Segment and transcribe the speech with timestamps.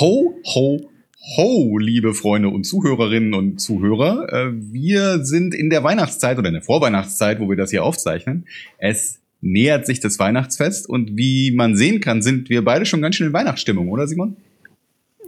[0.00, 0.90] Ho, ho,
[1.36, 4.32] ho, liebe Freunde und Zuhörerinnen und Zuhörer.
[4.32, 8.46] Äh, wir sind in der Weihnachtszeit oder in der Vorweihnachtszeit, wo wir das hier aufzeichnen.
[8.78, 13.16] Es nähert sich das Weihnachtsfest und wie man sehen kann, sind wir beide schon ganz
[13.16, 14.36] schön in Weihnachtsstimmung, oder Simon?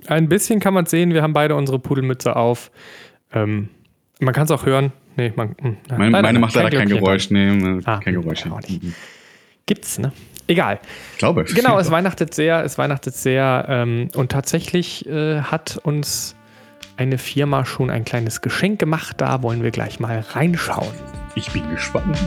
[0.07, 1.13] Ein bisschen kann man sehen.
[1.13, 2.71] Wir haben beide unsere Pudelmütze auf.
[3.33, 3.69] Ähm,
[4.21, 4.93] man kann es auch hören.
[5.17, 7.31] Nee, man, mh, meine, meine macht leider kein Geräusch.
[7.31, 8.45] Nee, ah, kein Geräusch.
[9.67, 10.13] Gibt's, ne?
[10.53, 10.81] Egal.
[11.13, 11.45] Ich glaube.
[11.45, 13.65] Genau, es weihnachtet sehr, es weihnachtet sehr.
[13.71, 16.37] Ähm, und tatsächlich äh, hat uns
[16.99, 19.15] eine Firma schon ein kleines Geschenk gemacht.
[19.17, 20.93] Da wollen wir gleich mal reinschauen.
[21.37, 22.19] Ich bin gespannt.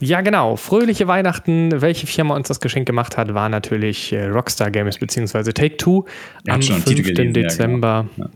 [0.00, 0.56] Ja, genau.
[0.56, 1.80] Fröhliche Weihnachten.
[1.80, 5.52] Welche Firma uns das Geschenk gemacht hat, war natürlich äh, Rockstar Games bzw.
[5.52, 6.06] Take-Two
[6.48, 6.84] am 5.
[6.86, 8.06] Gelesen, Dezember.
[8.16, 8.30] Ja, genau.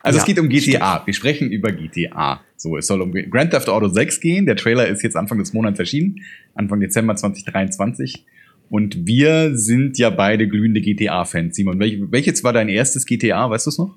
[0.00, 0.92] Also ja, es geht um GTA.
[0.94, 1.06] Stimmt.
[1.06, 2.40] Wir sprechen über GTA.
[2.56, 4.46] So, es soll um Grand Theft Auto 6 gehen.
[4.46, 6.20] Der Trailer ist jetzt Anfang des Monats erschienen,
[6.54, 8.24] Anfang Dezember 2023.
[8.70, 11.56] Und wir sind ja beide glühende GTA-Fans.
[11.56, 13.48] Simon, welches war dein erstes GTA?
[13.48, 13.96] Weißt du es noch?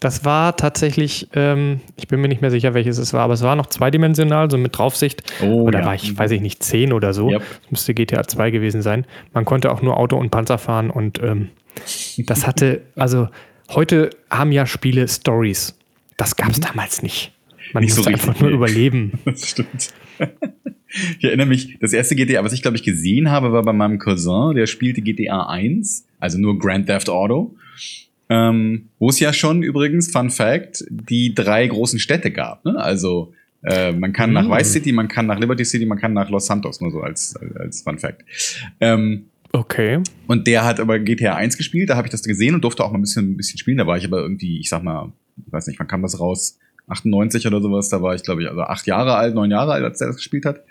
[0.00, 3.42] Das war tatsächlich, ähm, ich bin mir nicht mehr sicher, welches es war, aber es
[3.42, 5.22] war noch zweidimensional, so mit Draufsicht.
[5.42, 5.86] Oh, oder ja.
[5.86, 7.30] war ich, weiß ich nicht, 10 oder so.
[7.30, 7.42] Yep.
[7.62, 9.06] Das müsste GTA 2 gewesen sein.
[9.32, 11.48] Man konnte auch nur Auto und Panzer fahren und ähm,
[12.18, 13.28] das hatte, also
[13.70, 15.74] heute haben ja Spiele Stories.
[16.16, 16.62] Das gab es mhm.
[16.62, 17.32] damals nicht.
[17.72, 19.12] Man nicht musste so einfach nur überleben.
[19.24, 19.92] Das stimmt.
[21.18, 23.98] Ich erinnere mich, das erste GTA, was ich glaube ich gesehen habe, war bei meinem
[23.98, 27.54] Cousin, der spielte GTA 1, also nur Grand Theft Auto.
[28.28, 32.64] Ähm, wo es ja schon übrigens, Fun Fact, die drei großen Städte gab.
[32.64, 32.76] Ne?
[32.76, 34.34] Also äh, man kann mm.
[34.34, 37.00] nach Vice City, man kann nach Liberty City, man kann nach Los Santos, nur so
[37.00, 38.24] als, als Fun Fact.
[38.80, 40.02] Ähm, okay.
[40.26, 42.90] Und der hat aber GTA 1 gespielt, da habe ich das gesehen und durfte auch
[42.90, 43.78] mal ein bisschen, ein bisschen spielen.
[43.78, 45.12] Da war ich aber irgendwie, ich sag mal,
[45.44, 46.58] ich weiß nicht, wann kam das raus?
[46.88, 49.84] 98 oder sowas, da war ich, glaube ich, also acht Jahre alt, neun Jahre alt,
[49.84, 50.62] als der das gespielt hat.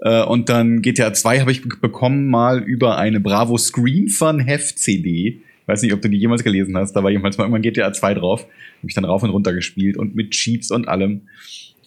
[0.00, 4.78] Äh, und dann GTA 2 habe ich bekommen mal über eine Bravo Screen Fun Heft
[4.78, 6.92] CD Weiß nicht, ob du die jemals gelesen hast.
[6.92, 8.42] Da war jemals mal irgendwann GTA 2 drauf.
[8.42, 11.22] Habe ich dann rauf und runter gespielt und mit Cheats und allem.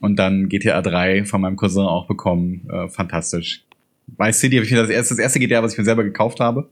[0.02, 2.68] Und dann GTA 3 von meinem Cousin auch bekommen.
[2.72, 3.64] Äh, fantastisch.
[4.08, 6.40] Vice City habe ich mir das erste, das erste GTA, was ich mir selber gekauft
[6.40, 6.70] habe.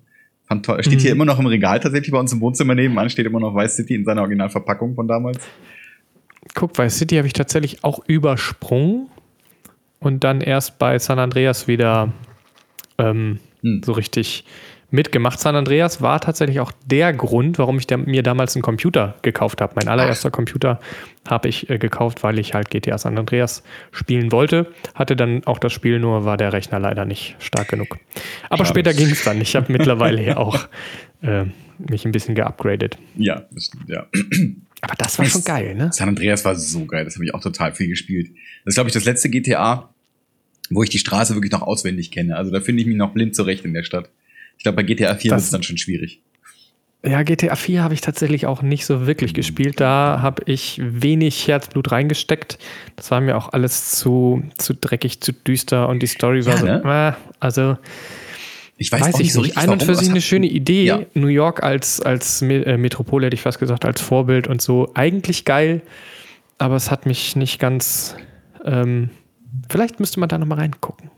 [0.48, 1.00] Fand Steht mhm.
[1.00, 3.10] hier immer noch im Regal tatsächlich bei uns im Wohnzimmer nebenan.
[3.10, 5.40] Steht immer noch Vice City in seiner Originalverpackung von damals.
[6.54, 9.08] Guck, Vice City habe ich tatsächlich auch übersprungen
[10.00, 12.14] und dann erst bei San Andreas wieder
[13.00, 13.82] ähm, hm.
[13.84, 14.46] so richtig
[14.96, 15.40] mitgemacht.
[15.40, 19.74] San Andreas war tatsächlich auch der Grund, warum ich mir damals einen Computer gekauft habe.
[19.76, 20.80] Mein allererster Computer
[21.28, 24.72] habe ich äh, gekauft, weil ich halt GTA San Andreas spielen wollte.
[24.96, 27.98] Hatte dann auch das Spiel, nur war der Rechner leider nicht stark genug.
[28.50, 28.70] Aber Schade.
[28.70, 29.40] später ging es dann.
[29.42, 30.68] Ich habe mittlerweile ja auch
[31.22, 31.46] äh,
[31.78, 32.98] mich ein bisschen geupgradet.
[33.16, 34.08] Ja, das stimmt, ja.
[34.82, 35.90] Aber das war schon geil, ne?
[35.92, 38.30] San Andreas war so geil, das habe ich auch total viel gespielt.
[38.64, 39.90] Das ist, glaube ich, das letzte GTA,
[40.70, 42.36] wo ich die Straße wirklich noch auswendig kenne.
[42.36, 44.10] Also da finde ich mich noch blind zurecht in der Stadt.
[44.58, 46.22] Ich glaube, bei GTA 4 ist es dann schon schwierig.
[47.06, 49.36] Ja, GTA 4 habe ich tatsächlich auch nicht so wirklich mhm.
[49.36, 49.80] gespielt.
[49.80, 52.58] Da habe ich wenig Herzblut reingesteckt.
[52.96, 56.60] Das war mir auch alles zu, zu dreckig, zu düster und die Story war ja,
[56.60, 56.66] so.
[56.66, 57.16] Ne?
[57.18, 57.78] Äh, also.
[58.78, 59.58] Ich weiß, weiß auch nicht so richtig.
[59.58, 60.86] Ein und für sich eine schöne Idee.
[60.86, 61.00] Ja.
[61.14, 64.92] New York als, als äh, Metropole, hätte ich fast gesagt, als Vorbild und so.
[64.96, 65.82] Eigentlich geil,
[66.58, 68.16] aber es hat mich nicht ganz.
[68.66, 69.12] Ähm,
[69.70, 71.12] vielleicht müsste man da nochmal reingucken.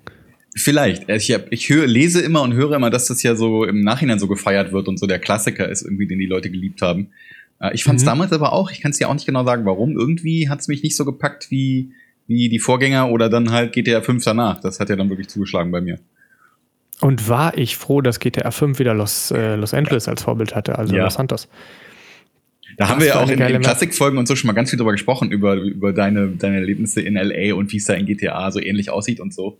[0.57, 1.07] Vielleicht.
[1.09, 4.18] Ich, hab, ich höre, lese immer und höre immer, dass das ja so im Nachhinein
[4.18, 7.09] so gefeiert wird und so der Klassiker ist irgendwie, den die Leute geliebt haben.
[7.59, 8.07] Äh, ich fand es mhm.
[8.07, 9.97] damals aber auch, ich kann es ja auch nicht genau sagen, warum.
[9.97, 11.91] Irgendwie hat es mich nicht so gepackt wie,
[12.25, 14.59] wie die Vorgänger oder dann halt GTA 5 danach.
[14.59, 16.00] Das hat ja dann wirklich zugeschlagen bei mir.
[17.00, 20.79] Und war ich froh, dass GTA 5 wieder Los, äh, Los Angeles als Vorbild hatte,
[20.79, 21.03] also ja.
[21.03, 21.47] Los Santos.
[22.78, 24.92] Da haben wir ja auch in den Klassikfolgen und so schon mal ganz viel drüber
[24.92, 28.62] gesprochen, über, über deine, deine Erlebnisse in LA und wie es da in GTA so
[28.62, 29.58] ähnlich aussieht und so.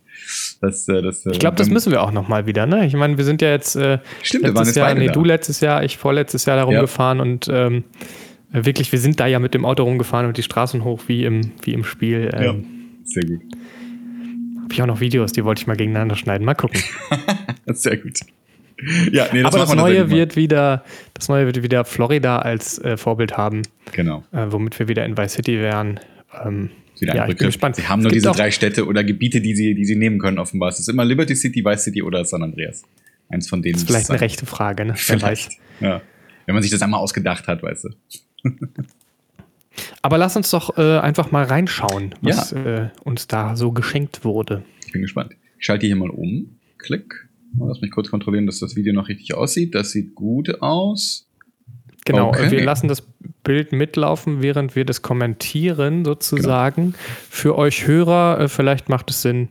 [0.60, 2.86] Das, äh, das, äh, ich glaube, das müssen wir auch noch mal wieder, ne?
[2.86, 5.12] Ich meine, wir sind ja jetzt, äh, Stimmt, wir waren jetzt Jahr, nee, da.
[5.12, 7.24] du letztes Jahr, ich vorletztes Jahr da rumgefahren ja.
[7.24, 7.84] und ähm,
[8.52, 11.50] wirklich, wir sind da ja mit dem Auto rumgefahren und die Straßen hoch wie im,
[11.64, 12.30] wie im Spiel.
[12.32, 12.54] Ähm, ja,
[13.02, 13.40] sehr gut.
[14.62, 16.44] Habe ich auch noch Videos, die wollte ich mal gegeneinander schneiden.
[16.44, 16.80] Mal gucken.
[17.66, 18.20] sehr gut.
[19.12, 20.84] Ja, nee, das Aber das Neue wird wieder,
[21.14, 23.62] das Neue wird wieder Florida als äh, Vorbild haben.
[23.92, 24.24] Genau.
[24.32, 26.00] Äh, womit wir wieder in Vice City wären.
[26.44, 26.70] Ähm,
[27.00, 27.76] ja, ich bin gespannt.
[27.76, 30.68] Sie haben nur diese drei Städte oder Gebiete, die sie, die sie nehmen können, offenbar.
[30.68, 32.82] Es ist immer Liberty City, Vice City oder San Andreas.
[33.28, 33.74] Eins von denen.
[33.74, 34.94] Das ist vielleicht eine rechte Frage, ne?
[34.96, 35.52] Vielleicht.
[35.80, 36.00] Ja.
[36.46, 38.50] Wenn man sich das einmal ausgedacht hat, weißt du.
[40.02, 42.86] Aber lass uns doch äh, einfach mal reinschauen, was ja.
[42.86, 44.64] äh, uns da so geschenkt wurde.
[44.86, 45.36] Ich bin gespannt.
[45.58, 46.56] Ich schalte hier mal um.
[46.78, 47.27] Klick.
[47.58, 49.74] Lass mich kurz kontrollieren, dass das Video noch richtig aussieht.
[49.74, 51.26] Das sieht gut aus.
[52.04, 52.50] Genau, Okay.
[52.50, 53.02] wir lassen das
[53.44, 56.94] Bild mitlaufen, während wir das kommentieren, sozusagen.
[57.28, 59.48] Für euch Hörer, äh, vielleicht macht es Sinn,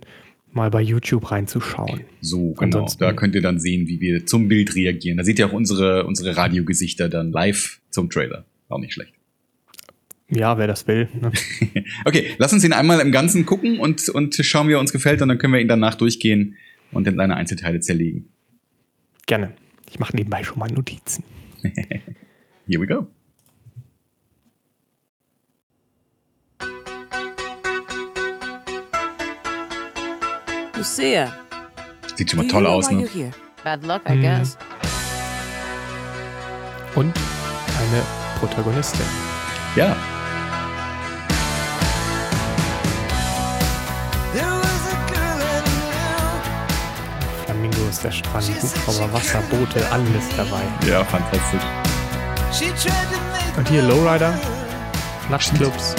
[0.52, 2.02] mal bei YouTube reinzuschauen.
[2.22, 2.62] So, genau.
[2.64, 5.18] Ansonsten- Da könnt ihr dann sehen, wie wir zum Bild reagieren.
[5.18, 8.46] Da seht ihr auch unsere, unsere Radiogesichter dann live zum Trailer.
[8.70, 9.14] Auch nicht schlecht.
[10.30, 11.08] Ja, wer das will.
[11.22, 11.32] Ne?
[12.06, 15.22] Okay, lass uns ihn einmal im Ganzen gucken und, und schauen, wie er uns gefällt.
[15.22, 16.56] Und dann können wir ihn danach durchgehen
[16.92, 18.30] und in seine Einzelteile zerlegen.
[19.26, 19.54] Gerne.
[19.90, 21.24] Ich mache nebenbei schon mal Notizen.
[21.64, 23.08] Here we go.
[30.76, 31.32] Lucia.
[32.16, 33.08] Sieht schon mal toll aus, ne?
[33.64, 34.22] Bad luck, I Mm.
[34.22, 34.58] guess.
[36.96, 37.14] Und
[37.80, 38.02] eine
[38.40, 39.06] Protagonistin.
[39.76, 39.96] Ja.
[48.04, 50.62] Der Strand, Hubschrauber, Wasserboote, alles dabei.
[50.88, 51.62] Ja, fantastisch.
[53.58, 54.34] Und hier Lowrider,
[55.30, 55.96] Nachtclubs,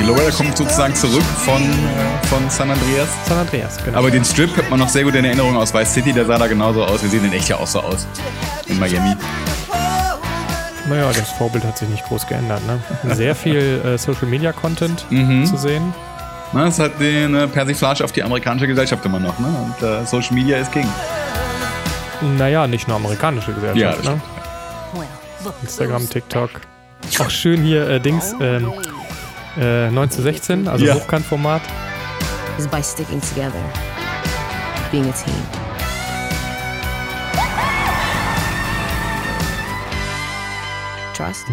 [0.00, 3.08] Die Lowrider kommt sozusagen zurück von, äh, von San Andreas.
[3.28, 3.98] San Andreas, genau.
[3.98, 6.12] Aber den Strip hat man noch sehr gut in Erinnerung aus Vice City.
[6.12, 7.02] Der sah da genauso aus.
[7.02, 8.06] Wir sehen in echt ja auch so aus.
[8.66, 9.14] In Miami.
[10.88, 12.60] naja, das Vorbild hat sich nicht groß geändert.
[12.66, 13.14] Ne?
[13.14, 15.46] Sehr viel äh, Social Media Content Mhm.
[15.46, 15.94] zu sehen.
[16.54, 19.36] Na, das hat den äh, Persiflage auf die amerikanische Gesellschaft immer noch.
[19.40, 19.48] Ne?
[19.48, 20.86] Und äh, Social Media ist King.
[22.38, 23.76] Naja, nicht nur amerikanische Gesellschaft.
[23.76, 24.20] Ja, das ne?
[25.62, 26.50] Instagram, TikTok.
[27.18, 28.72] Auch schön hier äh, Dings, ähm,
[29.58, 30.94] äh, 9 zu 16, also Ja.
[30.94, 31.60] Hochkantformat.
[32.56, 33.52] Is by sticking together,
[34.92, 35.34] being a team.
[41.14, 41.46] Trust?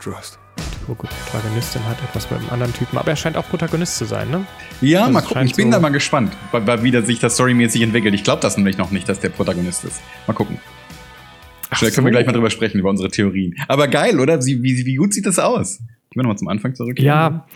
[0.00, 0.43] Trust.
[0.86, 4.04] Oh gut, Protagonistin hat etwas mit einem anderen Typen, aber er scheint auch Protagonist zu
[4.04, 4.44] sein, ne?
[4.82, 5.46] Ja, Also mal gucken.
[5.46, 6.32] Ich bin so- da mal gespannt,
[6.82, 8.14] wie das sich das storymäßig entwickelt.
[8.14, 10.00] Ich glaube das nämlich noch nicht, dass der Protagonist ist.
[10.26, 10.58] Mal gucken.
[11.72, 12.16] Vielleicht können wir so.
[12.16, 13.54] gleich mal drüber sprechen, über unsere Theorien.
[13.66, 14.44] Aber geil, oder?
[14.44, 15.80] Wie, wie, wie gut sieht das aus?
[16.10, 17.00] Ich will nochmal zum Anfang zurück.
[17.00, 17.46] Ja,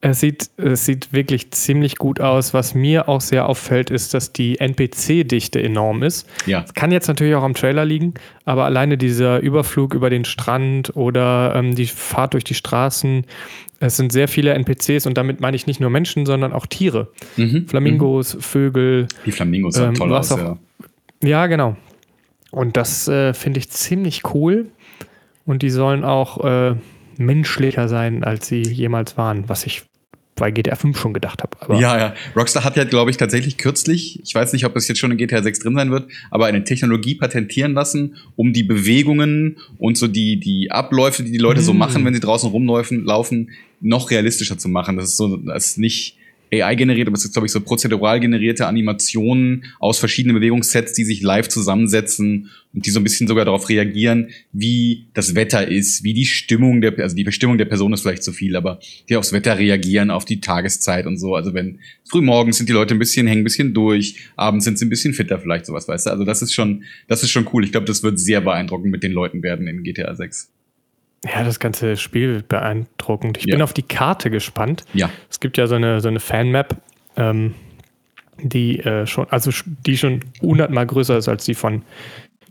[0.00, 2.54] es sieht, es sieht wirklich ziemlich gut aus.
[2.54, 6.28] Was mir auch sehr auffällt, ist, dass die NPC-Dichte enorm ist.
[6.46, 6.64] Ja.
[6.74, 8.14] Kann jetzt natürlich auch am Trailer liegen,
[8.44, 13.24] aber alleine dieser Überflug über den Strand oder ähm, die Fahrt durch die Straßen,
[13.80, 17.08] es sind sehr viele NPCs und damit meine ich nicht nur Menschen, sondern auch Tiere.
[17.36, 17.66] Mhm.
[17.68, 19.06] Flamingos, Vögel.
[19.26, 20.58] Die Flamingos sahen Ähm, toll aus, auch- ja.
[21.22, 21.76] Ja, genau.
[22.50, 24.66] Und das äh, finde ich ziemlich cool.
[25.44, 26.74] Und die sollen auch äh,
[27.16, 29.82] menschlicher sein, als sie jemals waren, was ich
[30.38, 31.80] bei GTA 5 schon gedacht habe.
[31.80, 32.14] Ja, ja.
[32.36, 35.16] Rockstar hat ja, glaube ich, tatsächlich kürzlich, ich weiß nicht, ob es jetzt schon in
[35.16, 40.08] GTA 6 drin sein wird, aber eine Technologie patentieren lassen, um die Bewegungen und so
[40.08, 41.78] die, die Abläufe, die die Leute so Mm.
[41.78, 43.50] machen, wenn sie draußen rumlaufen, laufen,
[43.80, 44.96] noch realistischer zu machen.
[44.96, 46.17] Das ist so, das ist nicht
[46.52, 51.04] AI generiert, aber es ist, glaube ich, so prozedural generierte Animationen aus verschiedenen Bewegungssets, die
[51.04, 56.04] sich live zusammensetzen und die so ein bisschen sogar darauf reagieren, wie das Wetter ist,
[56.04, 59.16] wie die Stimmung der, also die Bestimmung der Person ist vielleicht zu viel, aber die
[59.16, 61.34] aufs Wetter reagieren, auf die Tageszeit und so.
[61.34, 64.78] Also wenn früh morgens sind die Leute ein bisschen, hängen ein bisschen durch, abends sind
[64.78, 66.10] sie ein bisschen fitter vielleicht, sowas, weißt du.
[66.10, 67.64] Also das ist schon, das ist schon cool.
[67.64, 70.50] Ich glaube, das wird sehr beeindruckend mit den Leuten werden in GTA 6.
[71.24, 73.38] ja, das ganze Spiel wird beeindruckend.
[73.38, 73.54] Ich Ja.
[73.56, 74.84] bin auf die Karte gespannt.
[74.94, 75.10] Ja.
[75.30, 76.76] Es gibt ja so eine, so eine Fanmap,
[77.16, 77.54] ähm,
[78.40, 79.50] die äh, schon, also
[79.86, 81.82] die schon hundertmal größer ist als die von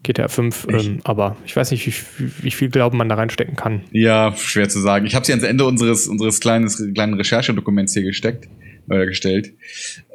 [0.03, 0.67] GTA 5.
[0.69, 0.85] Echt?
[0.87, 1.87] Ähm, aber ich weiß nicht,
[2.19, 3.83] wie, wie viel Glauben man da reinstecken kann.
[3.91, 5.05] Ja, schwer zu sagen.
[5.05, 8.47] Ich habe sie ans Ende unseres, unseres kleines, kleinen Recherchedokuments hier gesteckt,
[8.89, 9.53] äh, gestellt.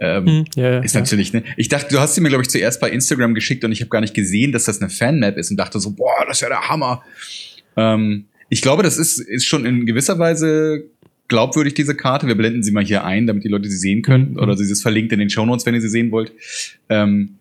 [0.01, 1.01] Ähm, Hm, ja, ja, Ist ja.
[1.01, 1.43] natürlich, ne?
[1.57, 3.89] Ich dachte, du hast sie mir, glaube ich, zuerst bei Instagram geschickt und ich habe
[3.89, 6.49] gar nicht gesehen, dass das eine Fanmap ist und dachte so, boah, das ist ja
[6.49, 7.03] der Hammer.
[7.77, 10.85] Ähm, ich glaube, das ist, ist schon in gewisser Weise
[11.29, 12.27] glaubwürdig, diese Karte.
[12.27, 14.33] Wir blenden sie mal hier ein, damit die Leute sie sehen können.
[14.33, 14.41] Mhm.
[14.41, 16.33] Oder sie ist verlinkt in den Shownotes, wenn ihr sie sehen wollt.
[16.91, 17.37] Ähm,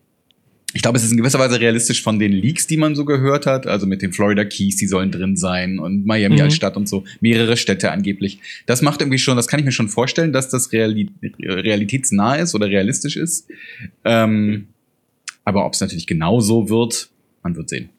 [0.72, 3.44] ich glaube, es ist in gewisser Weise realistisch von den Leaks, die man so gehört
[3.44, 3.66] hat.
[3.66, 6.40] Also mit den Florida Keys, die sollen drin sein und Miami Mhm.
[6.44, 7.04] als Stadt und so.
[7.20, 8.38] Mehrere Städte angeblich.
[8.64, 12.54] Das macht irgendwie schon, das kann ich mir schon vorstellen, dass das reali realitätsnah ist
[12.54, 13.48] oder realistisch ist.
[14.06, 14.68] Ähm,
[15.44, 17.10] aber ob es natürlich genau so wird,
[17.42, 17.90] man wird sehen.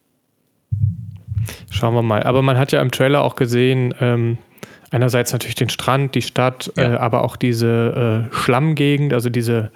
[1.71, 2.23] Schauen wir mal.
[2.23, 4.37] Aber man hat ja im Trailer auch gesehen, ähm,
[4.91, 6.93] einerseits natürlich den Strand, die Stadt, Ja.
[6.93, 9.71] äh, aber auch diese äh, Schlammgegend, also diese,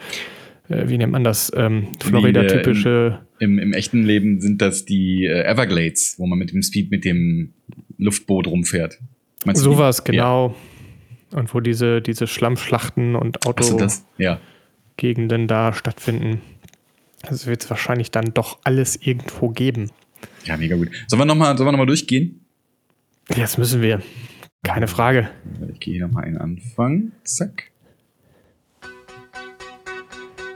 [0.70, 3.20] äh, wie nennt man das, ähm, Florida-typische.
[3.40, 7.06] Im, Im echten Leben sind das die äh, Everglades, wo man mit dem Speed, mit
[7.06, 7.54] dem
[7.98, 8.98] Luftboot rumfährt.
[9.46, 9.62] Meinst?
[9.62, 10.04] Sowas, Ja.
[10.12, 10.56] genau.
[11.34, 14.06] Und wo diese, diese Schlammschlachten und das?
[14.18, 14.40] Ja.
[14.96, 16.42] Autogegenden da stattfinden.
[17.28, 19.92] Das wird es wahrscheinlich dann doch alles irgendwo geben.
[20.48, 20.90] Ja, mega gut.
[21.08, 22.42] Sollen wir nochmal noch mal durchgehen?
[23.36, 24.02] Jetzt müssen wir.
[24.64, 25.30] Keine Frage.
[25.74, 27.12] Ich gehe hier nochmal einen Anfang.
[27.24, 27.72] Zack.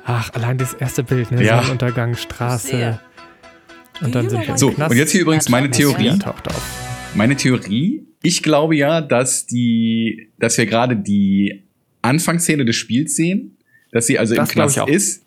[0.06, 1.44] Ach, allein das erste Bild, ne?
[1.44, 1.58] Ja.
[1.60, 3.00] Sonnenuntergang, Straße.
[4.02, 4.92] Und dann sind wir So, Knast.
[4.92, 6.08] und jetzt hier übrigens meine Theorie.
[6.08, 7.12] Ja, taucht auf.
[7.14, 11.64] Meine Theorie, ich glaube ja, dass die, dass wir gerade die
[12.02, 13.58] Anfangsszene des Spiels sehen,
[13.92, 14.88] dass sie also Das im Knast auch.
[14.88, 15.24] ist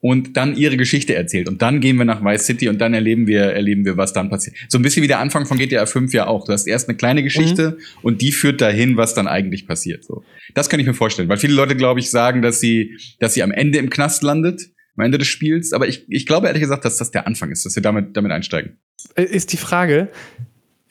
[0.00, 1.48] und dann ihre Geschichte erzählt.
[1.48, 4.30] Und dann gehen wir nach Vice City und dann erleben wir, erleben wir, was dann
[4.30, 4.56] passiert.
[4.68, 6.44] So ein bisschen wie der Anfang von GTA 5 ja auch.
[6.44, 7.84] Du hast erst eine kleine Geschichte Mhm.
[8.02, 10.04] und die führt dahin, was dann eigentlich passiert.
[10.04, 10.22] So.
[10.54, 11.28] Das kann ich mir vorstellen.
[11.28, 14.70] Weil viele Leute, glaube ich, sagen, dass sie, dass sie am Ende im Knast landet,
[14.96, 15.72] am Ende des Spiels.
[15.72, 18.30] Aber ich, ich glaube ehrlich gesagt, dass das der Anfang ist, dass wir damit, damit
[18.32, 18.78] einsteigen.
[19.16, 20.08] Äh, Ist die Frage,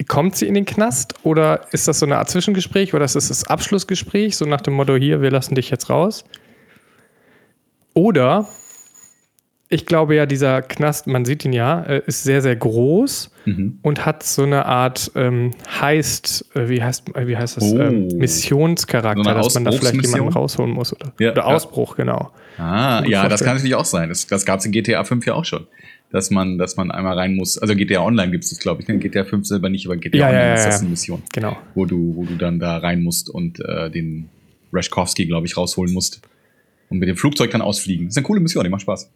[0.08, 3.30] kommt sie in den Knast oder ist das so eine Art Zwischengespräch oder ist das
[3.30, 6.24] das Abschlussgespräch, so nach dem Motto, hier, wir lassen dich jetzt raus?
[7.94, 8.48] Oder,
[9.70, 13.80] ich glaube ja, dieser Knast, man sieht ihn ja, äh, ist sehr, sehr groß Mhm.
[13.82, 17.80] und hat so eine Art ähm, heißt, äh, wie heißt, äh, wie heißt das, Oh.
[17.80, 20.94] ähm, Missionscharakter, So dass man da vielleicht jemanden rausholen muss.
[20.94, 21.48] Oder, Ja, oder ja.
[21.48, 22.32] Ausbruch, genau.
[22.58, 23.48] Ah, ja, das vorstellen.
[23.48, 24.10] kann natürlich auch sein.
[24.10, 25.68] Das, das gab es in GTA 5 ja auch schon.
[26.10, 27.58] Dass man, dass man einmal rein muss.
[27.58, 28.88] Also GTA Online gibt es das, glaube ich.
[28.88, 28.98] Ne?
[28.98, 30.82] GTA 5 selber nicht, aber GTA Ja, Online ja, ist ja, das ja.
[30.82, 31.58] eine Mission, Genau.
[31.76, 34.30] wo du, wo du dann da rein musst und äh, den
[34.72, 36.22] Rashkovsky, glaube ich, rausholen musst.
[36.90, 38.06] Und mit dem Flugzeug dann ausfliegen.
[38.08, 39.10] Das ist eine coole Mission, die macht Spaß.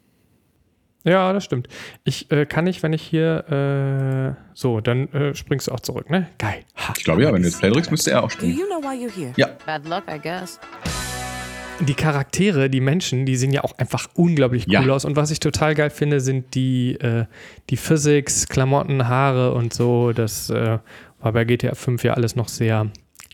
[1.03, 1.67] Ja, das stimmt.
[2.03, 6.09] Ich äh, kann nicht, wenn ich hier äh, so, dann äh, springst du auch zurück,
[6.09, 6.27] ne?
[6.37, 6.63] Geil.
[6.75, 6.93] Ha.
[6.97, 8.57] Ich glaube ja, wenn du jetzt Play drückst, müsste er auch Do springen.
[8.57, 9.33] you know why you're here?
[9.37, 10.59] Ja, Bad luck, I guess.
[11.79, 14.93] Die Charaktere, die Menschen, die sehen ja auch einfach unglaublich cool Ja.
[14.93, 15.03] aus.
[15.03, 17.25] Und was ich total geil finde, sind die, äh,
[17.71, 20.11] die Physics, Klamotten, Haare und so.
[20.13, 20.77] Das äh,
[21.19, 22.91] war bei GTA 5 ja alles noch sehr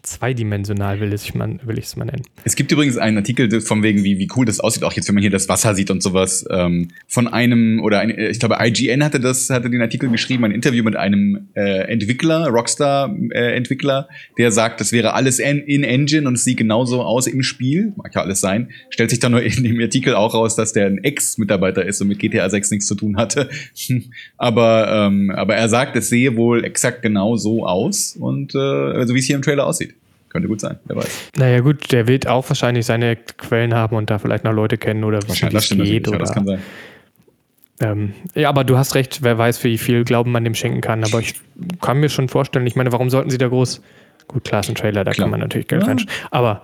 [0.07, 2.23] zweidimensional, will ich es mal nennen.
[2.43, 5.15] Es gibt übrigens einen Artikel von wegen, wie, wie cool das aussieht, auch jetzt, wenn
[5.15, 9.03] man hier das Wasser sieht und sowas, ähm, von einem, oder ein, ich glaube, IGN
[9.03, 14.79] hatte das, hatte den Artikel geschrieben, ein Interview mit einem äh, Entwickler, Rockstar-Entwickler, der sagt,
[14.79, 18.21] das wäre alles in, in Engine und es sieht genauso aus im Spiel, mag ja
[18.21, 21.85] alles sein, stellt sich dann nur in dem Artikel auch raus, dass der ein Ex-Mitarbeiter
[21.85, 23.49] ist und mit GTA 6 nichts zu tun hatte.
[24.37, 29.13] aber, ähm, aber er sagt, es sehe wohl exakt genau so aus und äh, also
[29.13, 29.96] wie es hier im Trailer aussieht.
[30.37, 31.31] Könnte gut sein, wer weiß.
[31.37, 35.03] Naja, gut, der wird auch wahrscheinlich seine Quellen haben und da vielleicht noch Leute kennen
[35.03, 36.05] oder wissen, wie es geht.
[36.07, 36.59] ja, Oder, das kann sein.
[37.79, 41.03] Ähm, ja, aber du hast recht, wer weiß, wie viel Glauben man dem schenken kann.
[41.03, 41.35] Aber ich
[41.81, 43.81] kann mir schon vorstellen, ich meine, warum sollten sie da groß.
[44.27, 45.25] Gut, klar, ist ein Trailer, da Klar.
[45.25, 45.87] kann man natürlich Geld Ja.
[45.87, 46.11] reinschauen.
[46.31, 46.63] Aber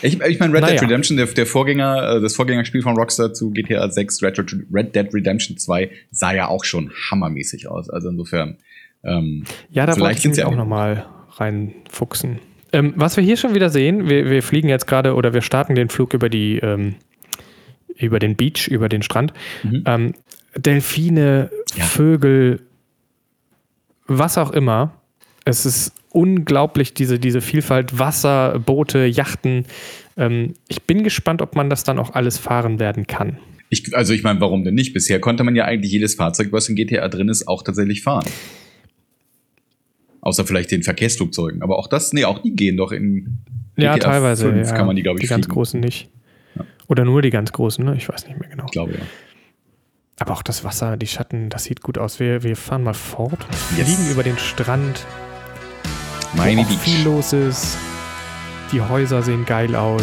[0.00, 0.80] Ich, ich meine, Red Dead Naja.
[0.82, 4.38] Redemption, der, der Vorgänger, äh, das Vorgängerspiel von Rockstar zu GTA 6, Red,
[4.72, 7.90] Red Dead Redemption 2, sah ja auch schon hammermäßig aus.
[7.90, 8.58] Also insofern.
[9.04, 12.38] Ähm, ja, da wollte Vielleicht ich ja auch auch- nochmal reinfuchsen.
[12.72, 15.74] Ähm, was wir hier schon wieder sehen, wir, wir fliegen jetzt gerade oder wir starten
[15.74, 16.96] den Flug über die ähm,
[17.96, 19.32] über den Beach, über den Strand.
[19.62, 19.82] Mhm.
[19.86, 20.14] Ähm,
[20.56, 21.84] Delfine, Ja.
[21.84, 22.60] Vögel,
[24.06, 24.94] was auch immer.
[25.44, 29.66] Es ist unglaublich, diese, diese Vielfalt, Wasser, Boote, Yachten.
[30.16, 33.38] Ähm, ich bin gespannt, ob man das dann auch alles fahren werden kann.
[33.68, 34.94] ich, also ich meine, warum denn nicht?
[34.94, 38.26] Bisher konnte man ja eigentlich jedes Fahrzeug, was in GTA drin ist, auch tatsächlich fahren.
[40.28, 41.62] Außer vielleicht den Verkehrsflugzeugen.
[41.62, 43.38] Aber auch das, nee, auch die gehen doch in
[43.76, 44.50] Ja, GTA teilweise.
[44.52, 45.54] 5 ja, kann man die, glaube ich, Die ganz fliegen.
[45.54, 46.10] großen nicht.
[46.86, 47.94] Oder nur die ganz großen, ne?
[47.96, 48.64] Ich weiß nicht mehr genau.
[48.66, 48.98] Ich glaube, ja.
[50.20, 52.18] Aber auch das Wasser, die Schatten, das sieht gut aus.
[52.20, 53.86] Wir, wir fahren mal fort und Yes.
[53.94, 55.06] fliegen über den Strand,
[56.36, 57.78] Miami wo viel los ist.
[58.72, 60.02] Die Häuser sehen geil aus.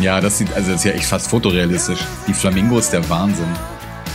[0.00, 2.00] Ja, das sieht, also das ist ja echt fast fotorealistisch.
[2.28, 3.48] Die Flamingos, der Wahnsinn.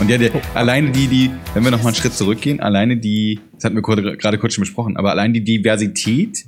[0.02, 3.40] Und ja, der, alleine die, die, wenn wir noch mal einen Schritt zurückgehen, alleine die,
[3.54, 6.44] das hatten wir gerade kurz schon besprochen, aber allein die Diversität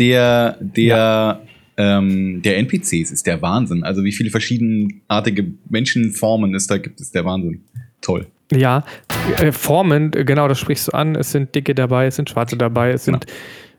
[0.00, 1.40] der, der,
[1.76, 3.84] ähm, der NPCs ist der Wahnsinn.
[3.84, 7.62] Also wie viele verschiedenartige Menschenformen es da gibt, ist der Wahnsinn.
[8.00, 8.26] Toll.
[8.50, 8.84] Ja,
[9.38, 11.14] äh, Formen, äh, genau, das sprichst du an.
[11.14, 13.26] Es sind Dicke dabei, es sind Schwarze dabei, es sind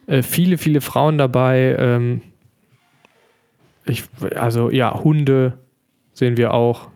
[0.05, 0.19] Genau.
[0.19, 1.75] äh, viele, viele Frauen dabei.
[1.77, 2.21] Ähm,
[3.85, 4.03] ich,
[4.35, 5.57] also ja, Hunde
[6.13, 6.88] sehen wir auch.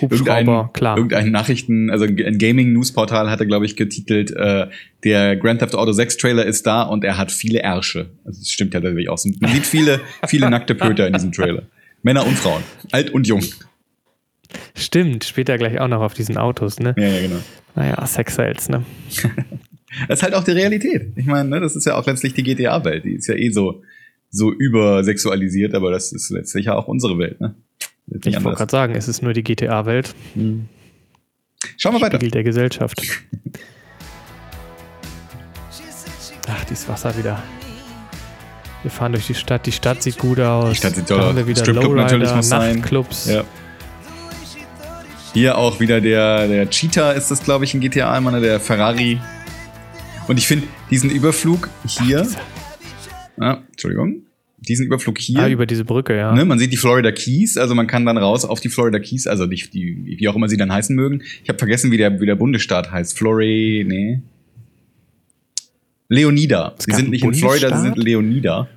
[0.00, 0.96] Hubschrauber, Irgendein, klar.
[0.96, 4.68] irgendein Nachrichten, also ein Gaming-News-Portal hatte, glaube ich, getitelt, äh,
[5.02, 8.10] der Grand Theft Auto 6 Trailer ist da und er hat viele Ärsche.
[8.24, 9.18] Also das stimmt ja tatsächlich auch.
[9.40, 11.62] Man sieht viele, viele nackte Pöter in diesem Trailer.
[12.02, 12.62] Männer und Frauen.
[12.92, 13.42] Alt und jung.
[14.74, 16.94] Stimmt, später gleich auch noch auf diesen Autos, ne?
[16.96, 17.40] Ja, ja, genau.
[17.74, 18.84] Naja, Sex Sales, ne?
[20.06, 21.08] Das ist halt auch die Realität.
[21.16, 23.04] Ich meine, ne, das ist ja auch letztlich die GTA-Welt.
[23.04, 23.82] Die ist ja eh so,
[24.30, 27.56] so übersexualisiert, aber das ist letztlich ja auch unsere Welt, ne?
[28.24, 30.14] Ich wollte gerade sagen, es ist nur die GTA-Welt,
[31.76, 32.16] Schauen wir weiter.
[32.16, 33.02] Spiegel der Gesellschaft.
[36.48, 37.42] Ach, dieses Wasser wieder.
[38.82, 39.66] Wir fahren durch die Stadt.
[39.66, 40.70] Die Stadt sieht gut aus.
[40.70, 41.28] Die Stadt sieht toll Da aus.
[41.30, 42.76] haben wir wieder Stripclub Lowrider, natürlich muss sein.
[42.78, 43.26] Nachtclubs.
[43.26, 43.44] Ja.
[45.32, 48.58] Hier auch wieder der, der Cheetah ist das, glaube ich, in GTA einmal, ne, der
[48.58, 49.20] Ferrari.
[50.26, 52.22] Und ich finde diesen Überflug hier.
[52.22, 52.38] Diese-
[53.38, 54.22] Ah, Entschuldigung.
[54.60, 55.38] Diesen Überflug hier.
[55.40, 56.32] Ah, über diese Brücke, ja.
[56.34, 59.26] Ne, man sieht die Florida Keys, also man kann dann raus auf die Florida Keys,
[59.26, 61.22] also die, die wie auch immer sie dann heißen mögen.
[61.42, 63.16] Ich habe vergessen, wie der, wie der Bundesstaat heißt.
[63.16, 64.20] Flori, nee.
[66.08, 66.74] Leonida.
[66.78, 67.96] Sie sind nicht in Florida, sie sind?
[67.96, 68.68] Leonida.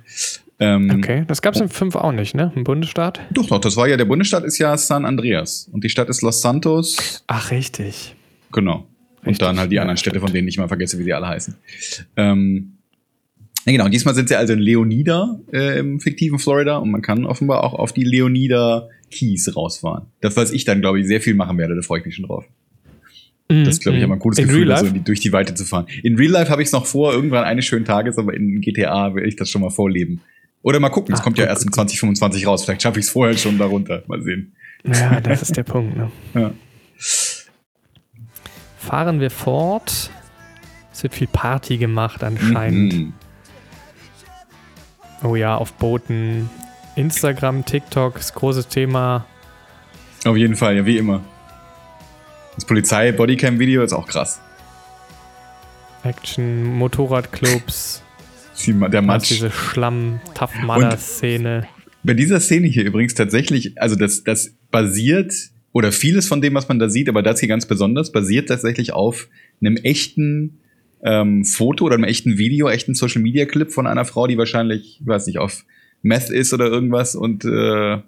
[0.60, 2.52] Ähm, Okay, das gab es in 5 auch nicht, ne?
[2.54, 3.20] Ein Bundesstaat?
[3.32, 5.68] Doch, doch, das war ja, der Bundesstaat ist ja San Andreas.
[5.72, 7.24] Und die Stadt ist Los Santos.
[7.26, 8.14] Ach, richtig.
[8.52, 8.86] Genau.
[9.22, 10.28] Und Richtig, dann halt die ja, anderen Städte, stimmt.
[10.28, 11.54] von denen ich mal vergesse, wie sie alle heißen.
[12.16, 12.73] Ähm,
[13.64, 17.24] ja, genau, diesmal sind sie also in Leonida äh, im fiktiven Florida und man kann
[17.24, 20.06] offenbar auch auf die Leonida Keys rausfahren.
[20.20, 22.26] Das, was ich dann, glaube ich, sehr viel machen werde, da freue ich mich schon
[22.26, 22.44] drauf.
[23.48, 24.44] Das ist, glaube ich, immer ein cooles Mhm.
[24.44, 24.94] In Gefühl, Real so Life?
[24.96, 25.86] in die, durch die Weite zu fahren.
[26.02, 29.14] In Real Life habe ich es noch vor, irgendwann eines schönen Tages, aber in GTA
[29.14, 30.20] will ich das schon mal vorleben.
[30.62, 32.64] Oder mal gucken, es Ah, kommt ja gut, erst in gut, 2025 raus.
[32.64, 34.02] Vielleicht schaffe ich es vorher schon darunter.
[34.06, 34.54] Mal sehen.
[34.86, 36.10] Ja, das ist der Punkt, ne?
[36.34, 36.52] Ja.
[38.78, 40.10] Fahren wir fort.
[40.92, 42.94] Es wird viel Party gemacht anscheinend.
[42.94, 43.12] Mhm.
[45.24, 46.50] Oh ja, auf Booten.
[46.96, 49.24] Instagram, TikTok ist großes Thema.
[50.26, 51.24] Auf jeden Fall, ja, wie immer.
[52.56, 54.38] Das Polizei-Bodycam-Video ist auch krass.
[56.02, 58.02] Action, Motorradclubs,
[58.68, 59.30] Der Matsch.
[59.30, 61.68] diese Schlamm-Tough-Mudder-Szene.
[62.02, 65.32] Bei dieser Szene hier übrigens tatsächlich, also das, das basiert,
[65.72, 68.92] oder vieles von dem, was man da sieht, aber das hier ganz besonders, basiert tatsächlich
[68.92, 69.28] auf
[69.60, 70.58] einem echten
[71.04, 75.26] ähm, Foto oder einem echten Video, echten Social-Media-Clip von einer Frau, die wahrscheinlich, ich weiß
[75.26, 75.64] nicht, auf
[76.02, 77.98] Meth ist oder irgendwas und äh,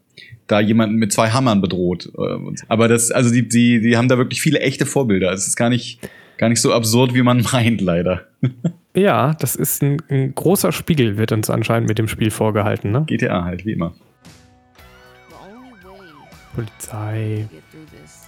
[0.46, 2.10] da jemanden mit zwei Hammern bedroht.
[2.18, 2.38] Äh,
[2.68, 5.32] aber das, also die, die, die haben da wirklich viele echte Vorbilder.
[5.32, 6.00] Es ist gar nicht,
[6.38, 8.26] gar nicht so absurd, wie man meint, leider.
[8.94, 13.04] Ja, das ist ein, ein großer Spiegel, wird uns anscheinend mit dem Spiel vorgehalten, ne?
[13.06, 13.94] GTA halt, wie immer.
[16.54, 17.46] Polizei.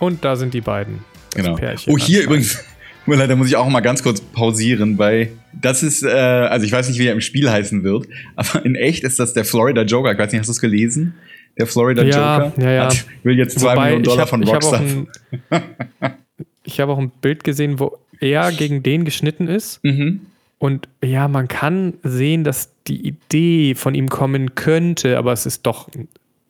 [0.01, 1.01] Und da sind die beiden.
[1.31, 1.57] Das Genau.
[1.57, 2.27] Pärchen Oh, hier anscheinend.
[2.27, 2.65] übrigens,
[3.17, 6.73] leid, da muss ich auch mal ganz kurz pausieren, weil das ist, äh, also ich
[6.73, 9.83] weiß nicht, wie er im Spiel heißen wird, aber in echt ist das der Florida
[9.83, 10.13] Joker.
[10.13, 11.15] Ich weiß nicht, hast du es gelesen?
[11.59, 12.85] Der Florida Ja, Joker ja, ja.
[12.87, 14.83] Hat, will jetzt zwei Wobei, Millionen Dollar hab- von ich auch Rockstar.
[16.65, 19.81] Ich habe auch ein Bild gesehen, wo er gegen den geschnitten ist.
[19.85, 20.21] mhm.
[20.59, 25.65] Und ja, man kann sehen, dass die Idee von ihm kommen könnte, aber es ist
[25.67, 25.89] doch,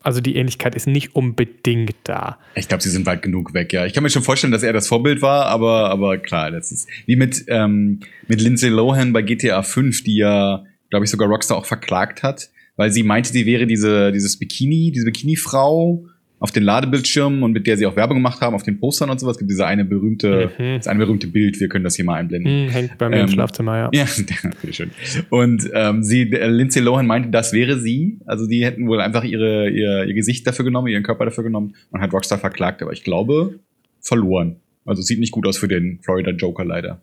[0.01, 2.37] also die Ähnlichkeit ist nicht unbedingt da.
[2.55, 3.85] Ich glaube, sie sind weit genug weg, ja.
[3.85, 6.87] Ich kann mir schon vorstellen, dass er das Vorbild war, aber, aber klar, das ist
[7.05, 11.57] wie mit, ähm, mit Lindsay Lohan bei GTA 5, die ja, glaube ich, sogar Rockstar
[11.57, 16.05] auch verklagt hat, weil sie meinte, sie wäre diese, dieses Bikini, diese Bikini-Frau
[16.41, 19.19] auf den Ladebildschirmen und mit der sie auch Werbung gemacht haben, auf den Postern und
[19.19, 19.33] sowas.
[19.35, 20.77] Es gibt diese eine berühmte, Mhm.
[20.77, 22.65] das eine berühmte Bild, wir können das hier mal einblenden.
[22.67, 23.89] Hm, hängt bei mir im Ähm, Schlafzimmer, ja.
[23.93, 24.05] Ja,
[24.61, 24.91] bitteschön.
[25.29, 28.19] Und ähm, sie, äh, Lindsay Lohan meinte, das wäre sie.
[28.25, 31.75] Also die hätten wohl einfach ihre, ihr, ihr Gesicht dafür genommen, ihren Körper dafür genommen
[31.91, 32.81] und hat Rockstar verklagt.
[32.81, 33.55] Aber ich glaube,
[34.01, 34.55] verloren.
[34.85, 37.01] Also sieht nicht gut aus für den Florida Joker leider.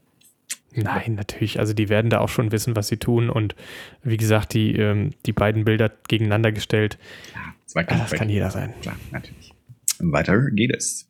[0.77, 1.59] Nein, natürlich.
[1.59, 3.31] Also die werden da auch schon wissen, was sie tun.
[3.31, 3.55] Und
[4.03, 6.99] wie gesagt, die, ähm, die beiden Bilder gegeneinander gestellt,
[7.67, 8.73] Zwei ja, das kann jeder sein.
[8.83, 9.53] Klar, natürlich.
[9.99, 11.09] Weiter geht es.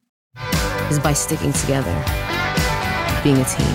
[0.90, 1.84] is by sticking together,
[3.22, 3.66] being a team.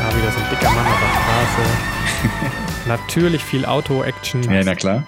[0.00, 2.58] Da wieder so ein dicker Mann auf der Straße.
[2.88, 5.06] Natürlich viel Auto-Action Ja, na klar.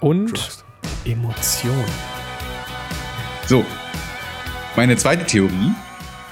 [0.00, 0.62] und
[1.04, 1.84] Emotion.
[3.46, 3.64] So,
[4.76, 5.72] meine zweite Theorie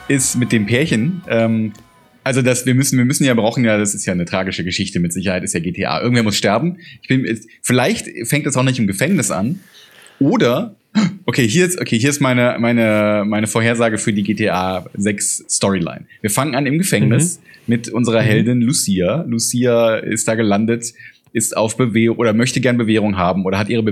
[0.08, 1.22] ist mit dem Pärchen.
[1.28, 1.72] Ähm,
[2.24, 5.00] also das, wir müssen, wir müssen ja brauchen ja, das ist ja eine tragische Geschichte
[5.00, 6.00] mit Sicherheit, ist ja GTA.
[6.00, 6.78] Irgendwer muss sterben.
[7.02, 7.26] Ich bin,
[7.62, 9.60] vielleicht fängt es auch nicht im Gefängnis an.
[10.20, 10.74] Oder,
[11.26, 16.06] okay, hier ist, okay, hier ist meine, meine, meine Vorhersage für die GTA 6 Storyline.
[16.20, 19.24] Wir fangen an im Gefängnis mit unserer Heldin Lucia.
[19.28, 20.92] Lucia ist da gelandet,
[21.32, 23.82] ist auf Bewährung oder möchte gern Bewährung haben oder hat ihre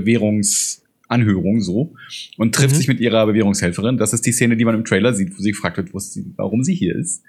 [1.09, 1.95] Bewährungsanhörung so
[2.37, 2.79] und trifft Mhm.
[2.79, 3.97] sich mit ihrer Bewährungshelferin.
[3.97, 6.65] Das ist die Szene, die man im Trailer sieht, wo sie gefragt wird, sie, warum
[6.65, 7.23] sie hier ist.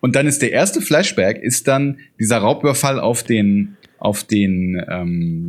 [0.00, 5.48] Und dann ist der erste Flashback, ist dann dieser Raubüberfall auf den, auf den ähm,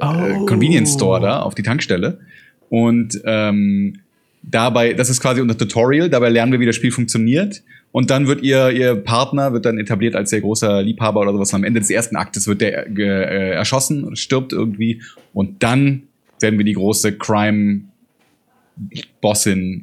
[0.00, 0.46] äh, Oh.
[0.46, 2.20] Convenience Store da, auf die Tankstelle.
[2.68, 4.00] Und ähm,
[4.42, 7.62] dabei, das ist quasi unser Tutorial, dabei lernen wir, wie das Spiel funktioniert.
[7.92, 11.52] Und dann wird ihr, ihr Partner wird dann etabliert als sehr großer Liebhaber oder sowas.
[11.52, 15.02] Und am Ende des ersten Aktes wird der ge, äh, erschossen und stirbt irgendwie.
[15.34, 16.04] Und dann
[16.42, 17.84] werden wir die große Crime-Bossin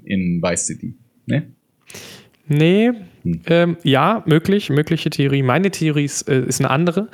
[0.05, 0.93] in Vice City.
[1.25, 1.47] Ne?
[2.47, 2.91] Nee,
[3.23, 3.41] Hm.
[3.47, 5.43] ähm, ja, möglich, mögliche Theorie.
[5.43, 7.09] Meine Theorie ist, äh, ist eine andere.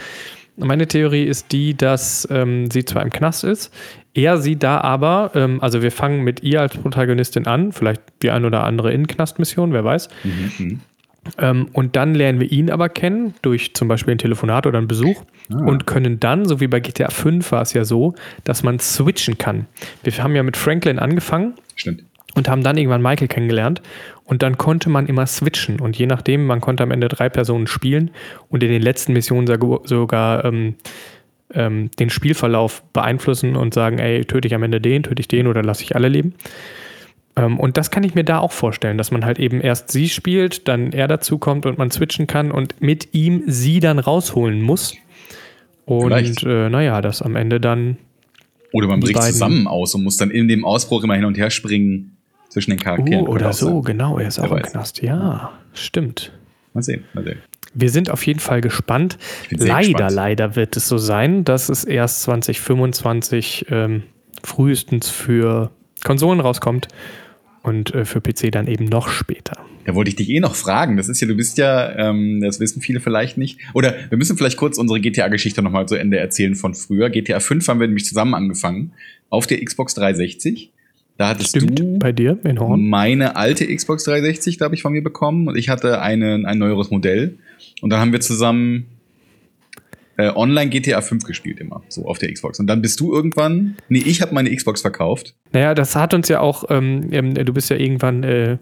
[0.57, 3.73] Meine Theorie ist die, dass ähm, sie zwar im Knast ist,
[4.13, 8.29] er sie da aber, ähm, also wir fangen mit ihr als Protagonistin an, vielleicht die
[8.29, 10.07] ein oder andere In-Knast-Mission, wer weiß.
[10.23, 10.79] Mhm.
[11.37, 14.87] Ähm, und dann lernen wir ihn aber kennen, durch zum Beispiel ein Telefonat oder einen
[14.87, 15.23] Besuch.
[15.51, 15.57] Ah.
[15.57, 19.37] Und können dann, so wie bei GTA 5 war es ja so, dass man switchen
[19.37, 19.67] kann.
[20.03, 22.03] Wir haben ja mit Franklin angefangen Stimmt.
[22.35, 23.81] und haben dann irgendwann Michael kennengelernt.
[24.23, 25.79] Und dann konnte man immer switchen.
[25.79, 28.11] Und je nachdem, man konnte am Ende drei Personen spielen
[28.49, 29.47] und in den letzten Missionen
[29.85, 30.75] sogar, ähm,
[31.53, 35.47] ähm, den Spielverlauf beeinflussen und sagen, ey, töte ich am Ende den, töte ich den
[35.47, 36.33] oder lasse ich alle leben.
[37.35, 40.09] Ähm, und das kann ich mir da auch vorstellen, dass man halt eben erst sie
[40.09, 44.61] spielt, dann er dazu kommt und man switchen kann und mit ihm sie dann rausholen
[44.61, 44.95] muss.
[45.85, 47.97] Und äh, naja, das am Ende dann.
[48.71, 51.49] Oder man bricht zusammen aus und muss dann in dem Ausbruch immer hin und her
[51.49, 52.17] springen
[52.49, 53.27] zwischen den Charakteren.
[53.27, 53.83] Uh, oder so, sein.
[53.83, 54.65] genau, er ist Wer auch weiß.
[54.65, 55.01] im Knast.
[55.01, 56.31] Ja, stimmt.
[56.73, 57.39] Mal sehen, mal sehen.
[57.73, 59.17] Wir sind auf jeden Fall gespannt.
[59.49, 60.11] Leider, gespannt.
[60.13, 64.03] leider wird es so sein, dass es erst 2025 ähm,
[64.43, 65.71] frühestens für
[66.03, 66.87] Konsolen rauskommt
[67.65, 69.57] und äh, für PC dann eben noch später.
[69.85, 70.97] Da wollte ich dich eh noch fragen.
[70.97, 73.59] Das ist ja, du bist ja, ähm, das wissen viele vielleicht nicht.
[73.73, 77.09] Oder wir müssen vielleicht kurz unsere GTA-Geschichte nochmal zu Ende erzählen von früher.
[77.09, 78.93] GTA 5 haben wir nämlich zusammen angefangen
[79.29, 80.71] auf der Xbox 360.
[81.17, 82.89] Da hattest Stimmt, du bei dir in Horn.
[82.89, 86.57] meine alte Xbox 360, da habe ich von mir bekommen und ich hatte eine, ein
[86.57, 87.37] neueres Modell.
[87.81, 88.85] Und dann haben wir zusammen
[90.17, 92.59] äh, online GTA 5 gespielt immer, so auf der Xbox.
[92.59, 95.35] Und dann bist du irgendwann, nee, ich habe meine Xbox verkauft.
[95.51, 98.57] Naja, das hat uns ja auch, ähm, ähm du bist ja irgendwann äh,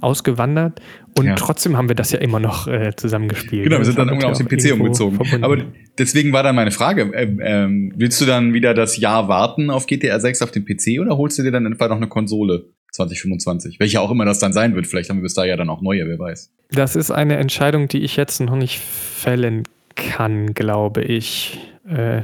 [0.00, 0.80] ausgewandert
[1.16, 1.34] und ja.
[1.34, 3.64] trotzdem haben wir das ja immer noch äh, zusammengespielt.
[3.64, 5.16] Genau, wir sind dann irgendwann auf den PC umgezogen.
[5.16, 5.44] Verbunden.
[5.44, 5.58] Aber
[5.98, 9.86] deswegen war dann meine Frage, ähm, ähm, willst du dann wieder das Jahr warten auf
[9.86, 13.80] GTA 6 auf dem PC oder holst du dir dann einfach noch eine Konsole 2025?
[13.80, 14.86] Welche auch immer das dann sein wird.
[14.86, 16.52] Vielleicht haben wir bis da ja dann auch neue, wer weiß.
[16.70, 21.58] Das ist eine Entscheidung, die ich jetzt noch nicht fällen kann, glaube ich.
[21.88, 22.22] Äh,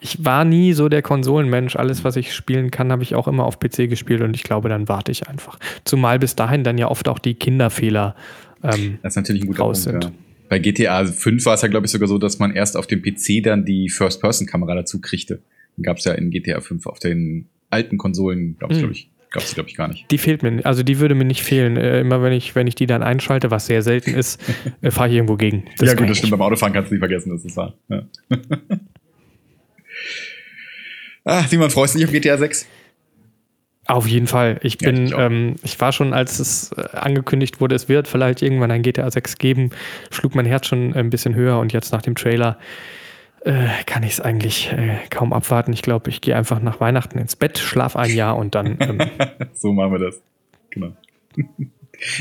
[0.00, 1.76] ich war nie so der Konsolenmensch.
[1.76, 4.68] Alles, was ich spielen kann, habe ich auch immer auf PC gespielt und ich glaube,
[4.68, 5.58] dann warte ich einfach.
[5.84, 8.14] Zumal bis dahin dann ja oft auch die Kinderfehler
[8.62, 10.12] ähm, das ist natürlich ein guter raus Punkt, sind.
[10.14, 10.18] Ja.
[10.48, 13.02] Bei GTA 5 war es ja, glaube ich, sogar so, dass man erst auf dem
[13.02, 15.42] PC dann die First-Person-Kamera dazu kriegte.
[15.76, 18.86] Dann gab es ja in GTA 5 auf den alten Konsolen, glaube ich, hm.
[18.86, 20.10] glaube ich, Gab es, glaube ich, gar nicht.
[20.10, 21.76] Die fehlt mir, also die würde mir nicht fehlen.
[21.76, 24.40] Äh, immer wenn ich, wenn ich die dann einschalte, was sehr selten ist,
[24.80, 25.64] äh, fahre ich irgendwo gegen.
[25.76, 26.30] Das ja, gut, das stimmt.
[26.30, 27.74] Beim Autofahren kannst du nicht vergessen, das ist wahr.
[27.88, 28.02] Ja.
[31.24, 32.66] ah, Simon, freust du dich auf GTA 6?
[33.88, 34.58] Auf jeden Fall.
[34.62, 38.08] Ich bin, ja, ich, ähm, ich, war schon, als es äh, angekündigt wurde, es wird
[38.08, 39.68] vielleicht irgendwann ein GTA 6 geben,
[40.10, 42.58] schlug mein Herz schon ein bisschen höher und jetzt nach dem Trailer
[43.46, 45.72] äh, kann ich es eigentlich äh, kaum abwarten.
[45.72, 48.76] Ich glaube, ich gehe einfach nach Weihnachten ins Bett, schlaf ein Jahr und dann.
[48.80, 48.98] Ähm,
[49.54, 50.20] so machen wir das.
[50.70, 50.96] Genau.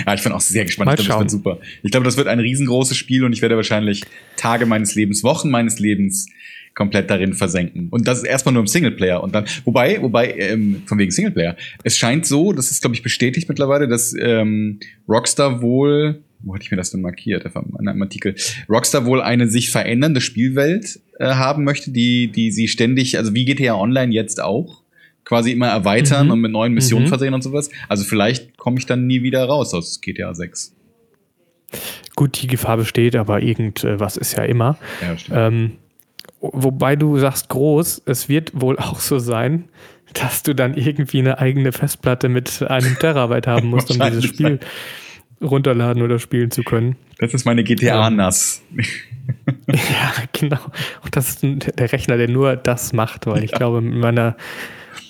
[0.06, 0.86] Ja, ich bin auch sehr gespannt.
[0.86, 1.60] Mal ich glaube, das wird super.
[1.84, 4.04] Ich glaube, das wird ein riesengroßes Spiel und ich werde wahrscheinlich
[4.38, 6.28] Tage meines Lebens, Wochen meines Lebens
[6.76, 7.88] komplett darin versenken.
[7.90, 9.24] Und das ist erstmal nur im Singleplayer.
[9.24, 13.02] Und dann, wobei, wobei, ähm, von wegen Singleplayer, es scheint so, das ist, glaube ich,
[13.02, 18.02] bestätigt mittlerweile, dass ähm, Rockstar wohl wo hatte ich mir das denn markiert, in einem
[18.02, 18.36] Artikel,
[18.70, 23.46] Rockstar wohl eine sich verändernde Spielwelt äh, haben möchte, die, die sie ständig, also wie
[23.46, 24.84] GTA Online jetzt auch,
[25.24, 26.34] quasi immer erweitern mhm.
[26.34, 27.10] und mit neuen Missionen mhm.
[27.10, 27.70] versehen und sowas.
[27.90, 30.74] Also vielleicht komme ich dann nie wieder raus aus GTA 6.
[32.16, 34.78] Gut, die Gefahr besteht, aber irgendwas ist ja immer.
[35.02, 35.38] Ja, stimmt.
[35.38, 35.72] Ähm,
[36.40, 39.66] wobei du sagst groß, es wird wohl auch so sein,
[40.14, 44.60] dass du dann irgendwie eine eigene Festplatte mit einem Terabyte haben musst, um dieses Spiel
[45.42, 46.96] runterladen oder spielen zu können.
[47.20, 48.64] Das ist meine GTA-NAS.
[49.68, 50.60] ja, genau.
[51.04, 53.58] Und das ist der Rechner, der nur das macht, weil ich ja.
[53.58, 54.36] glaube, mit meiner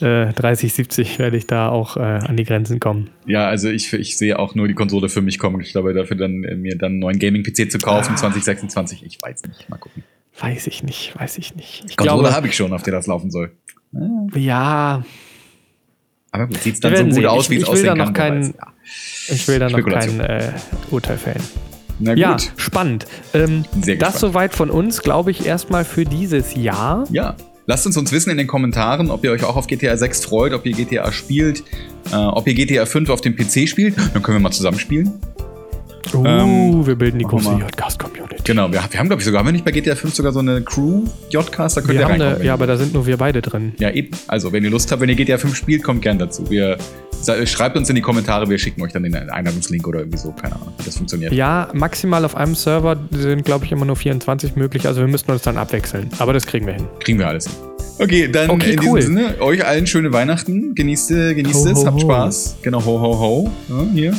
[0.02, 3.10] äh, 3070 werde ich da auch äh, an die Grenzen kommen.
[3.26, 5.62] Ja, also ich, ich sehe auch nur die Konsole für mich kommen.
[5.62, 8.18] Ich glaube, dafür dann äh, mir dann einen neuen Gaming-PC zu kaufen, ah.
[8.18, 9.70] 2026, ich weiß nicht.
[9.70, 10.04] Mal gucken.
[10.40, 11.86] Weiß ich nicht, weiß ich nicht.
[11.88, 13.52] Ich Konsole habe ich schon, auf der das laufen soll.
[14.34, 15.06] Ja.
[16.36, 17.26] Aber gut, sieht es dann so gut sehen.
[17.26, 18.14] aus, wie es aussehen kann.
[18.14, 18.74] Kein, ja.
[19.30, 20.52] Ich will da noch kein äh,
[20.92, 21.42] Urteil fällen.
[22.00, 22.20] Na gut.
[22.20, 23.06] Ja, spannend.
[23.34, 23.66] Ähm,
[24.00, 27.06] das soweit von uns, glaube ich, erstmal für dieses Jahr.
[27.12, 27.36] Ja.
[27.68, 30.54] Lasst uns uns wissen in den Kommentaren, ob ihr euch auch auf GTA 6 freut,
[30.54, 31.64] ob ihr GTA spielt,
[32.12, 33.98] äh, ob ihr GTA 5 auf dem PC spielt.
[33.98, 34.78] Dann können wir mal zusammen
[36.10, 36.26] spielen.
[36.26, 38.36] Uh, ähm, wir bilden die große Jodcast-Community.
[38.44, 40.40] Genau, wir, wir haben, glaube ich, sogar, haben wir nicht bei GTA 5 sogar so
[40.40, 42.36] eine Crew Jodcast, da könnt wir ihr reinkommen.
[42.36, 43.74] Eine, ja, aber da sind nur wir beide drin.
[43.80, 44.12] Ja, eben.
[44.28, 46.50] Also, wenn ihr Lust habt, wenn ihr GTA 5 spielt, kommt gern dazu.
[46.50, 46.78] Wir,
[47.46, 50.32] schreibt uns in die Kommentare, wir schicken euch dann den Einladungslink oder irgendwie so.
[50.32, 51.34] Keine Ahnung, wie das funktioniert.
[51.34, 54.88] Ja, maximal auf einem Server sind, glaube ich, immer nur 24 möglich.
[54.88, 56.10] Also, wir müssten uns dann abwechseln.
[56.20, 56.88] Aber das kriegen wir hin.
[57.00, 57.56] Kriegen wir alles hin.
[57.98, 59.00] Okay, dann okay, in cool.
[59.00, 60.76] diesem Sinne, euch allen schöne Weihnachten.
[60.76, 62.02] Genießt, genießt ho, es, ho, habt ho.
[62.02, 62.58] Spaß.
[62.62, 63.52] Genau, ho, ho, ho.
[63.70, 64.14] Ja, hier,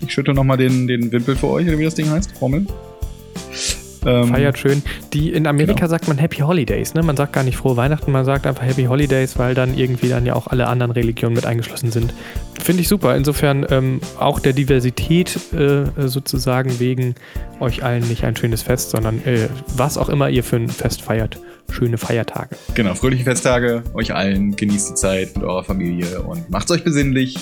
[0.00, 2.38] ich schütte nochmal den, den Wimpel für euch, oder wie das Ding heißt.
[2.38, 2.66] Formel.
[4.06, 4.82] Ähm, Feiert schön.
[5.12, 5.88] Die, in Amerika genau.
[5.88, 7.02] sagt man Happy Holidays, ne?
[7.02, 10.24] Man sagt gar nicht frohe Weihnachten, man sagt einfach Happy Holidays, weil dann irgendwie dann
[10.26, 12.14] ja auch alle anderen Religionen mit eingeschlossen sind.
[12.62, 13.16] Finde ich super.
[13.16, 17.14] Insofern ähm, auch der Diversität äh, sozusagen wegen
[17.60, 21.02] euch allen nicht ein schönes Fest, sondern äh, was auch immer ihr für ein Fest
[21.02, 21.38] feiert.
[21.70, 22.56] Schöne Feiertage.
[22.74, 24.56] Genau, fröhliche Festtage euch allen.
[24.56, 27.36] Genießt die Zeit mit eurer Familie und macht euch besinnlich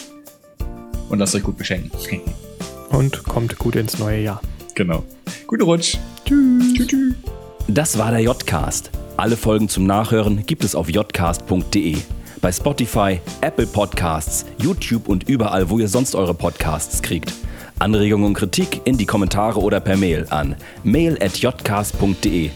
[1.08, 1.90] und lasst euch gut beschenken.
[2.90, 4.40] Und kommt gut ins neue Jahr.
[4.74, 5.04] Genau.
[5.46, 5.96] Guten Rutsch.
[6.24, 6.86] Tschüss.
[6.86, 7.14] Tschüss.
[7.68, 8.90] Das war der J-Cast.
[9.16, 11.96] Alle Folgen zum Nachhören gibt es auf jcast.de,
[12.40, 17.32] bei Spotify, Apple Podcasts, YouTube und überall, wo ihr sonst eure Podcasts kriegt.
[17.78, 22.50] Anregungen und Kritik in die Kommentare oder per Mail an mail@jcast.de.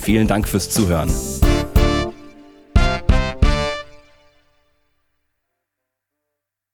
[0.00, 1.10] Vielen Dank fürs Zuhören.